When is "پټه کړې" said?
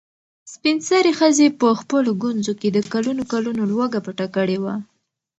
4.05-4.57